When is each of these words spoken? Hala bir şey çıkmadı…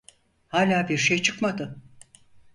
Hala 0.47 0.89
bir 0.89 0.97
şey 0.97 1.21
çıkmadı… 1.21 1.77